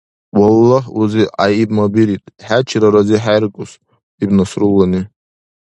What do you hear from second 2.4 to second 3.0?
хӀечира